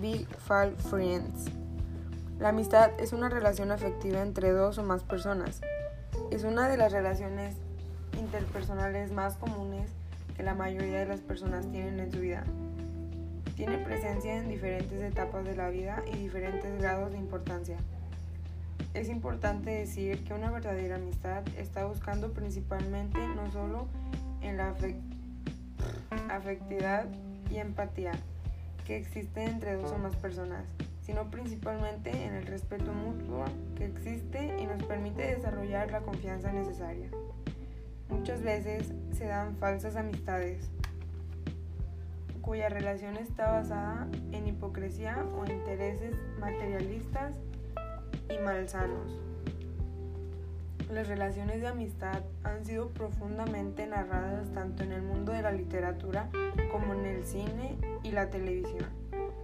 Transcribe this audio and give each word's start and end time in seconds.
Big 0.00 0.28
Fall 0.38 0.76
Friends. 0.76 1.46
La 2.38 2.50
amistad 2.50 2.90
es 3.00 3.12
una 3.12 3.28
relación 3.28 3.72
afectiva 3.72 4.22
entre 4.22 4.52
dos 4.52 4.78
o 4.78 4.84
más 4.84 5.02
personas. 5.02 5.60
Es 6.30 6.44
una 6.44 6.68
de 6.68 6.76
las 6.76 6.92
relaciones 6.92 7.56
interpersonales 8.16 9.10
más 9.10 9.36
comunes 9.36 9.90
que 10.36 10.44
la 10.44 10.54
mayoría 10.54 11.00
de 11.00 11.06
las 11.06 11.20
personas 11.20 11.68
tienen 11.72 11.98
en 11.98 12.12
su 12.12 12.20
vida. 12.20 12.44
Tiene 13.56 13.78
presencia 13.78 14.36
en 14.36 14.48
diferentes 14.48 15.02
etapas 15.02 15.44
de 15.44 15.56
la 15.56 15.68
vida 15.68 16.04
y 16.06 16.16
diferentes 16.16 16.80
grados 16.80 17.10
de 17.10 17.18
importancia. 17.18 17.78
Es 18.94 19.08
importante 19.08 19.70
decir 19.70 20.22
que 20.22 20.32
una 20.32 20.52
verdadera 20.52 20.94
amistad 20.94 21.42
está 21.56 21.86
buscando 21.86 22.32
principalmente 22.32 23.18
no 23.34 23.50
solo 23.50 23.88
en 24.42 24.58
la 24.58 24.74
afectividad 26.28 27.06
y 27.50 27.56
empatía 27.56 28.12
que 28.88 28.96
existe 28.96 29.44
entre 29.44 29.76
dos 29.76 29.92
o 29.92 29.98
más 29.98 30.16
personas, 30.16 30.64
sino 31.02 31.30
principalmente 31.30 32.10
en 32.10 32.32
el 32.32 32.46
respeto 32.46 32.90
mutuo 32.94 33.44
que 33.76 33.84
existe 33.84 34.58
y 34.58 34.64
nos 34.64 34.82
permite 34.82 35.36
desarrollar 35.36 35.90
la 35.90 36.00
confianza 36.00 36.50
necesaria. 36.52 37.10
Muchas 38.08 38.42
veces 38.42 38.90
se 39.12 39.26
dan 39.26 39.56
falsas 39.56 39.94
amistades 39.94 40.70
cuya 42.40 42.70
relación 42.70 43.18
está 43.18 43.50
basada 43.52 44.08
en 44.32 44.48
hipocresía 44.48 45.22
o 45.36 45.44
intereses 45.44 46.14
materialistas 46.40 47.34
y 48.30 48.42
malsanos. 48.42 49.20
Las 50.90 51.06
relaciones 51.06 51.60
de 51.60 51.66
amistad 51.66 52.22
han 52.44 52.64
sido 52.64 52.88
profundamente 52.88 53.86
narradas 53.86 54.50
tanto 54.54 54.82
en 54.82 54.92
el 54.92 55.02
mundo 55.02 55.32
de 55.32 55.42
la 55.42 55.52
literatura 55.52 56.30
como 56.72 56.94
en 56.94 57.04
el 57.04 57.26
cine 57.26 57.76
y 58.02 58.10
la 58.10 58.30
televisión, 58.30 58.86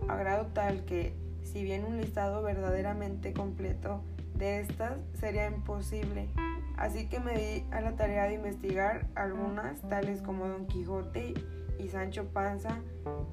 a 0.09 0.17
grado 0.17 0.47
tal 0.55 0.87
que, 0.87 1.15
si 1.43 1.63
bien 1.63 1.85
un 1.85 1.99
listado 1.99 2.43
verdaderamente 2.43 3.35
completo 3.35 4.03
de 4.35 4.61
estas 4.61 4.99
sería 5.13 5.47
imposible, 5.47 6.31
así 6.79 7.11
que 7.11 7.21
me 7.21 7.37
di 7.37 7.67
a 7.73 7.83
la 7.83 7.95
tarea 7.95 8.25
de 8.25 8.35
investigar 8.35 9.07
algunas, 9.15 9.83
tales 9.83 10.23
como 10.23 10.49
Don 10.49 10.67
Quijote 10.67 11.35
y 11.79 11.89
Sancho 11.89 12.25
Panza, 12.33 12.79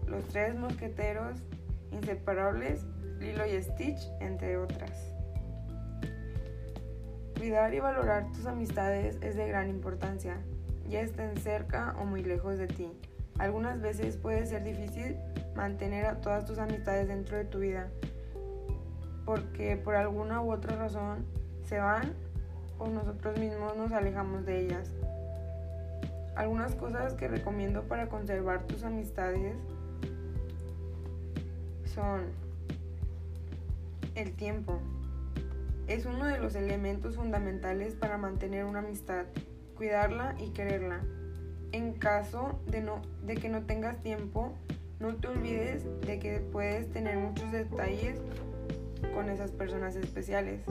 Los 0.06 0.26
Tres 0.28 0.54
Mosqueteros, 0.56 1.42
Inseparables, 1.92 2.86
Lilo 3.20 3.46
y 3.46 3.62
Stitch, 3.62 4.02
entre 4.20 4.58
otras. 4.58 5.21
Cuidar 7.42 7.74
y 7.74 7.80
valorar 7.80 8.32
tus 8.34 8.46
amistades 8.46 9.18
es 9.24 9.36
de 9.36 9.48
gran 9.48 9.68
importancia, 9.68 10.38
ya 10.88 11.02
estén 11.02 11.36
cerca 11.38 11.96
o 12.00 12.06
muy 12.06 12.24
lejos 12.24 12.60
de 12.60 12.68
ti. 12.68 12.88
Algunas 13.40 13.82
veces 13.82 14.16
puede 14.16 14.46
ser 14.46 14.64
difícil 14.64 15.18
mantener 15.56 16.06
a 16.06 16.22
todas 16.22 16.46
tus 16.46 16.60
amistades 16.60 17.08
dentro 17.08 17.38
de 17.38 17.46
tu 17.46 17.58
vida, 17.58 17.90
porque 19.26 19.76
por 19.76 19.96
alguna 19.96 20.44
u 20.44 20.52
otra 20.52 20.76
razón 20.76 21.26
se 21.64 21.80
van 21.80 22.14
o 22.78 22.86
nosotros 22.90 23.40
mismos 23.40 23.76
nos 23.76 23.92
alejamos 23.92 24.46
de 24.46 24.60
ellas. 24.60 24.92
Algunas 26.36 26.76
cosas 26.76 27.16
que 27.16 27.28
recomiendo 27.28 27.82
para 27.86 28.08
conservar 28.08 28.68
tus 28.68 28.84
amistades 28.84 29.56
son 31.86 32.22
el 34.14 34.32
tiempo 34.36 34.80
es 35.94 36.06
uno 36.06 36.26
de 36.26 36.40
los 36.40 36.56
elementos 36.56 37.18
fundamentales 37.18 37.96
para 37.96 38.18
mantener 38.18 38.64
una 38.64 38.80
amistad, 38.80 39.26
cuidarla 39.76 40.36
y 40.40 40.52
quererla. 40.52 41.02
En 41.74 41.94
caso 41.94 42.62
de, 42.68 42.82
no, 42.82 43.02
de 43.26 43.36
que 43.36 43.50
no 43.50 43.64
tengas 43.64 44.02
tiempo, 44.02 44.54
no 45.00 45.16
te 45.16 45.28
olvides 45.28 45.84
de 46.06 46.20
que 46.20 46.40
puedes 46.40 46.90
tener 46.92 47.18
muchos 47.18 47.52
detalles 47.52 48.20
con 49.14 49.30
esas 49.30 49.52
personas 49.52 49.98
especiales. 49.98 50.62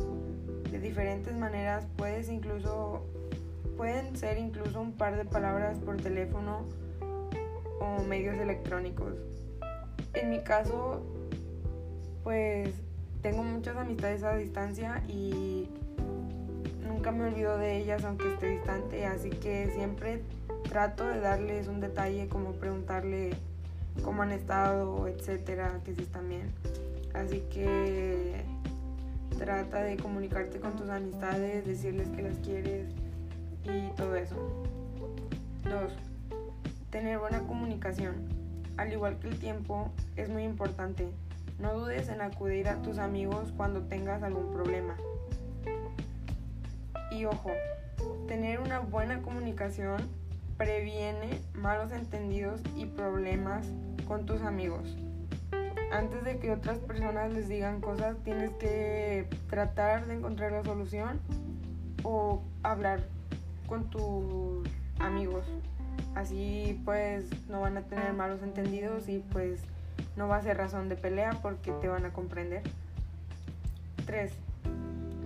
De 0.71 0.79
diferentes 0.79 1.37
maneras 1.37 1.87
puedes 1.97 2.31
incluso 2.31 3.05
pueden 3.77 4.17
ser 4.17 4.39
incluso 4.39 4.81
un 4.81 4.93
par 4.93 5.17
de 5.17 5.25
palabras 5.25 5.79
por 5.79 5.97
teléfono 5.97 6.67
o 7.81 8.03
medios 8.05 8.37
electrónicos. 8.37 9.15
En 10.15 10.31
mi 10.31 10.41
caso, 10.41 11.03
pues 12.23 12.75
tengo 13.23 13.43
muchas 13.43 13.77
amistades 13.77 14.23
a 14.23 14.37
distancia 14.37 15.03
y 15.09 15.69
nunca 16.87 17.13
me 17.13 17.25
olvido 17.25 17.59
de 17.59 17.79
ellas 17.79 18.05
aunque 18.05 18.33
esté 18.33 18.49
distante, 18.49 19.07
así 19.07 19.31
que 19.31 19.71
siempre 19.75 20.23
trato 20.69 21.07
de 21.07 21.21
darles 21.21 21.69
un 21.69 21.81
detalle 21.81 22.29
como 22.29 22.53
preguntarle 22.53 23.31
cómo 24.03 24.23
han 24.23 24.33
estado, 24.33 25.07
etcétera, 25.09 25.81
que 25.85 25.95
si 25.95 26.03
están 26.03 26.29
bien. 26.29 26.53
Así 27.15 27.43
que 27.51 28.43
trata 29.39 29.83
de 29.83 29.97
comunicarte 29.97 30.61
con 30.61 30.77
tus 30.77 30.89
amistades, 30.89 31.67
decirles 31.67 32.09
que 32.11 32.23
las 32.23 32.37
quieres 32.39 32.89
y 33.65 33.95
todo 33.97 34.15
eso. 34.17 34.37
Dos, 35.65 35.93
tener 36.91 37.19
buena 37.19 37.41
comunicación. 37.41 38.15
Al 38.77 38.93
igual 38.93 39.19
que 39.19 39.29
el 39.29 39.39
tiempo, 39.39 39.91
es 40.17 40.29
muy 40.29 40.45
importante. 40.45 41.09
No 41.61 41.75
dudes 41.75 42.09
en 42.09 42.23
acudir 42.23 42.69
a 42.69 42.81
tus 42.81 42.99
amigos 42.99 43.53
cuando 43.57 43.83
tengas 43.83 44.23
algún 44.23 44.51
problema. 44.53 44.97
Y 47.11 47.27
ojo, 47.27 47.51
tener 48.27 48.61
una 48.61 48.81
buena 48.81 49.21
comunicación 49.21 50.09
previene 50.57 51.41
malos 51.55 51.93
entendidos 51.93 52.61
y 52.77 52.87
problemas 52.87 53.67
con 54.07 54.27
tus 54.27 54.41
amigos. 54.43 54.97
Antes 55.93 56.25
de 56.25 56.39
que 56.39 56.53
otras 56.53 56.79
personas 56.79 57.33
les 57.33 57.49
digan 57.49 57.81
cosas, 57.81 58.17
tienes 58.25 58.51
que 58.53 59.27
tratar 59.49 60.07
de 60.07 60.15
encontrar 60.15 60.53
la 60.53 60.63
solución 60.63 61.21
o 62.05 62.43
hablar 62.63 63.01
con 63.67 63.91
tus 63.91 64.67
amigos. 64.99 65.45
Así 66.15 66.81
pues 66.85 67.25
no 67.49 67.61
van 67.61 67.77
a 67.77 67.83
tener 67.83 68.13
malos 68.13 68.43
entendidos 68.43 69.09
y 69.09 69.19
pues 69.19 69.61
no 70.21 70.29
va 70.29 70.37
a 70.37 70.43
ser 70.43 70.59
razón 70.59 70.91
de 70.91 70.97
pelea 70.97 71.31
porque 71.41 71.73
te 71.73 71.89
van 71.89 72.05
a 72.05 72.13
comprender. 72.13 72.63
3. 74.05 74.31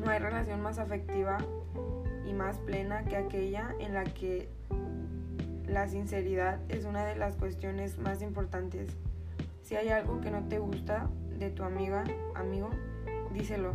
No 0.05 0.09
hay 0.09 0.21
relación 0.21 0.63
más 0.63 0.79
afectiva 0.79 1.39
y 2.25 2.33
más 2.33 2.59
plena 2.59 3.05
que 3.05 3.17
aquella 3.17 3.75
en 3.81 3.93
la 3.93 4.05
que 4.05 4.49
la 5.67 5.89
sinceridad 5.89 6.61
es 6.69 6.85
una 6.85 7.05
de 7.05 7.17
las 7.17 7.35
cuestiones 7.35 7.99
más 7.99 8.23
importantes. 8.23 8.89
Si 9.65 9.75
hay 9.75 9.89
algo 9.89 10.21
que 10.21 10.31
no 10.31 10.45
te 10.45 10.61
gusta 10.61 11.11
de 11.41 11.51
tu 11.51 11.65
amiga, 11.65 12.05
amigo, 12.37 12.71
díselo. 13.33 13.75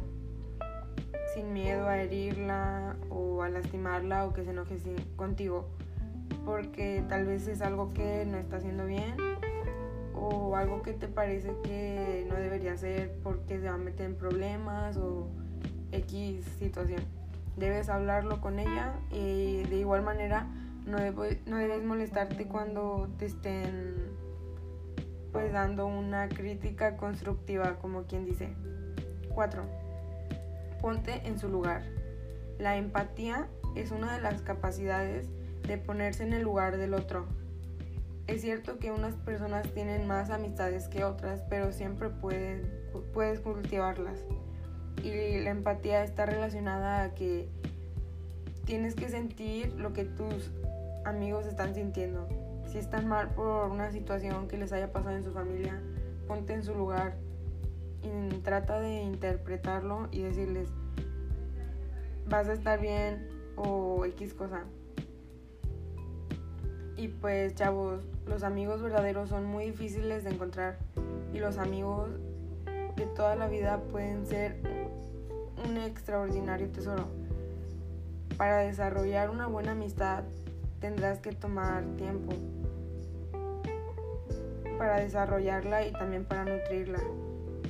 Sin 1.34 1.52
miedo 1.52 1.90
a 1.90 2.02
herirla 2.02 2.96
o 3.10 3.44
a 3.44 3.50
lastimarla 3.50 4.26
o 4.26 4.32
que 4.32 4.46
se 4.46 4.52
enoje 4.52 4.78
contigo. 5.18 5.68
Porque 6.46 7.04
tal 7.10 7.26
vez 7.26 7.46
es 7.50 7.62
algo 7.62 7.90
que 7.90 8.26
no 8.26 8.38
está 8.38 8.56
haciendo 8.56 8.86
bien 8.86 9.39
o 10.20 10.56
algo 10.56 10.82
que 10.82 10.94
te 10.94 11.08
parece 11.08 11.54
que 11.64 12.26
no 12.30 12.36
debería 12.36 12.76
ser 12.78 13.12
porque 13.24 13.60
se 13.60 13.70
va 13.70 13.76
a 13.76 13.78
meter 13.78 14.06
en 14.06 14.16
problemas 14.16 14.98
o 14.98 15.28
X 15.92 16.46
situación. 16.60 17.02
Debes 17.58 17.90
hablarlo 17.90 18.42
con 18.42 18.60
ella 18.60 18.94
y 19.12 19.64
de 19.64 19.78
igual 19.78 20.04
manera 20.04 20.48
no, 20.86 20.98
no 20.98 21.58
debes 21.58 21.84
molestarte 21.84 22.48
cuando 22.48 23.10
te 23.18 23.26
estén 23.26 23.96
pues 25.32 25.54
dando 25.54 25.86
una 25.86 26.28
crítica 26.28 26.98
constructiva 26.98 27.76
como 27.80 28.04
quien 28.04 28.26
dice. 28.26 28.50
4. 29.34 29.64
Ponte 30.82 31.28
en 31.28 31.40
su 31.40 31.50
lugar. 31.50 31.84
La 32.58 32.78
empatía 32.78 33.48
es 33.76 33.92
una 33.92 34.14
de 34.14 34.22
las 34.22 34.42
capacidades 34.42 35.28
de 35.68 35.78
ponerse 35.78 36.24
en 36.24 36.34
el 36.34 36.42
lugar 36.42 36.78
del 36.78 36.94
otro 36.94 37.28
es 38.30 38.42
cierto 38.42 38.78
que 38.78 38.92
unas 38.92 39.16
personas 39.16 39.68
tienen 39.74 40.06
más 40.08 40.30
amistades 40.30 40.88
que 40.88 41.04
otras, 41.04 41.42
pero 41.50 41.72
siempre 41.72 42.10
puedes 42.10 43.40
cultivarlas. 43.40 44.20
Y 45.04 45.40
la 45.40 45.50
empatía 45.50 46.04
está 46.04 46.28
relacionada 46.28 47.04
a 47.04 47.16
que 47.16 47.50
tienes 48.66 48.94
que 48.94 49.10
sentir 49.10 49.74
lo 49.74 49.94
que 49.94 50.06
tus 50.06 50.52
amigos 51.06 51.48
están 51.48 51.74
sintiendo. 51.74 52.28
Si 52.68 52.78
están 52.78 53.08
mal 53.08 53.30
por 53.30 53.72
una 53.72 53.92
situación 53.92 54.48
que 54.48 54.58
les 54.58 54.72
haya 54.74 54.92
pasado 54.92 55.16
en 55.16 55.24
su 55.24 55.32
familia, 55.32 55.82
ponte 56.28 56.54
en 56.54 56.62
su 56.64 56.76
lugar 56.76 57.18
y 58.04 58.38
trata 58.42 58.80
de 58.80 59.02
interpretarlo 59.02 60.08
y 60.12 60.22
decirles, 60.22 60.70
vas 62.28 62.48
a 62.48 62.54
estar 62.54 62.80
bien 62.80 63.28
o 63.56 64.06
X 64.06 64.36
cosa. 64.36 64.66
Y 67.00 67.08
pues 67.08 67.56
chavos, 67.56 68.02
los 68.28 68.44
amigos 68.44 68.82
verdaderos 68.82 69.30
son 69.30 69.46
muy 69.46 69.68
difíciles 69.68 70.26
de 70.26 70.32
encontrar 70.32 70.76
y 71.34 71.40
los 71.40 71.58
amigos 71.58 72.10
de 72.98 73.06
toda 73.16 73.38
la 73.38 73.48
vida 73.48 73.80
pueden 73.90 74.28
ser 74.28 74.58
un 75.66 75.78
extraordinario 75.78 76.68
tesoro. 76.68 77.08
Para 78.36 78.58
desarrollar 78.58 79.30
una 79.30 79.48
buena 79.48 79.72
amistad 79.72 80.26
tendrás 80.82 81.20
que 81.20 81.32
tomar 81.32 81.86
tiempo 81.96 82.34
para 84.78 85.00
desarrollarla 85.00 85.86
y 85.86 85.94
también 85.94 86.26
para 86.26 86.44
nutrirla. 86.44 87.00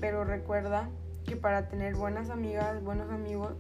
pero 0.02 0.24
recuerda 0.24 0.90
que 1.28 1.36
para 1.36 1.68
tener 1.68 1.96
buenas 1.96 2.32
amigas, 2.32 2.84
buenos 2.84 3.12
amigos, 3.12 3.54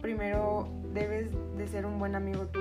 primero 0.00 0.68
debes 0.94 1.28
de 1.56 1.66
ser 1.66 1.86
un 1.86 1.98
buen 1.98 2.14
amigo 2.14 2.46
tú. 2.46 2.60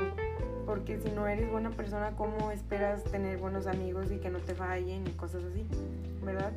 Porque 0.72 0.98
si 1.02 1.12
no 1.12 1.28
eres 1.28 1.52
buena 1.52 1.70
persona, 1.72 2.12
¿cómo 2.16 2.50
esperas 2.50 3.04
tener 3.04 3.38
buenos 3.40 3.68
amigos 3.68 4.10
y 4.10 4.20
que 4.20 4.30
no 4.30 4.40
te 4.40 4.56
fallen 4.56 5.06
y 5.06 5.12
cosas 5.12 5.44
así? 5.44 5.68
¿Verdad? 6.24 6.54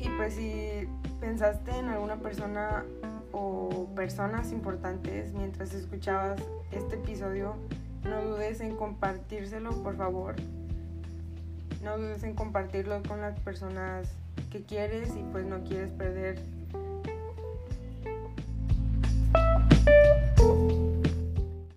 Y 0.00 0.08
pues 0.16 0.32
si 0.32 0.88
pensaste 1.20 1.72
en 1.76 1.88
alguna 1.88 2.16
persona 2.16 2.86
o 3.32 3.86
personas 3.94 4.50
importantes 4.50 5.34
mientras 5.34 5.74
escuchabas 5.74 6.40
este 6.70 6.94
episodio, 6.94 7.56
no 8.04 8.22
dudes 8.22 8.62
en 8.62 8.74
compartírselo, 8.74 9.72
por 9.82 9.94
favor. 9.94 10.36
No 11.84 11.98
dudes 11.98 12.22
en 12.22 12.34
compartirlo 12.34 13.02
con 13.02 13.20
las 13.20 13.38
personas 13.40 14.08
que 14.50 14.62
quieres 14.62 15.10
y 15.14 15.22
pues 15.32 15.44
no 15.44 15.62
quieres 15.64 15.90
perder 15.90 16.38